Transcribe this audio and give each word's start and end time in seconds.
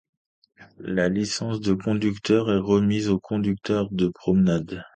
La 0.79 1.09
licence 1.09 1.59
de 1.61 1.73
conducteur 1.75 2.51
est 2.51 2.57
remise 2.57 3.07
aux 3.09 3.19
conducteurs 3.19 3.87
de 3.91 4.07
promenade. 4.07 4.81